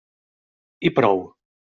I 0.89 0.91
prou. 0.99 1.21